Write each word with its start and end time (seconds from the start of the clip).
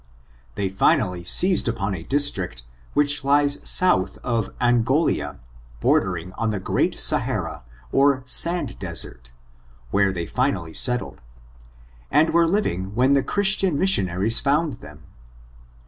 They 0.55 0.67
finally 0.67 1.23
seized 1.23 1.67
upon 1.67 1.93
a 1.93 2.01
district 2.01 2.63
which 2.95 3.23
lies 3.23 3.59
south 3.63 4.17
of 4.23 4.49
Anffolia, 4.59 5.37
bordering 5.79 6.31
on 6.39 6.49
the 6.49 6.59
great 6.59 6.99
Sahara, 6.99 7.61
or 7.91 8.23
sand 8.25 8.79
desert, 8.79 9.31
where 9.91 10.11
they 10.11 10.25
finally 10.25 10.73
settled, 10.73 11.21
and 12.09 12.31
were 12.31 12.47
living 12.47 12.95
when 12.95 13.11
the 13.11 13.21
Christian 13.21 13.77
missionaries 13.77 14.39
found 14.39 14.79
them. 14.79 15.03